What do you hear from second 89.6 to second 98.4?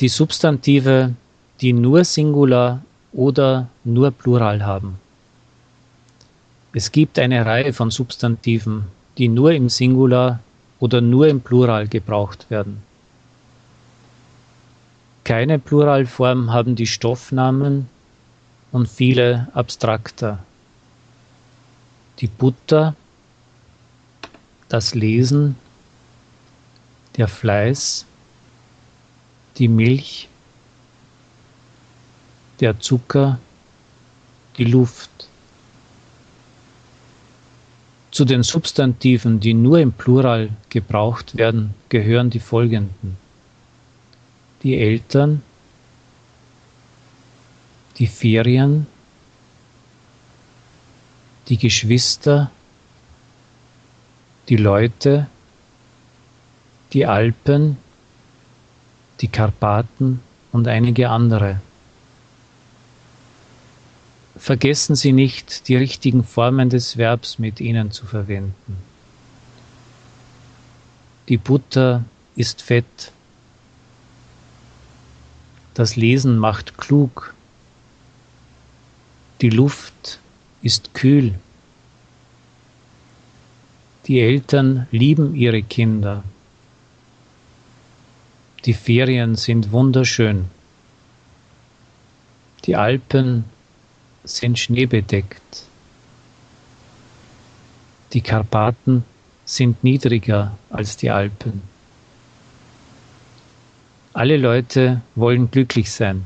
wunderschön. Die Alpen sind schneebedeckt. Die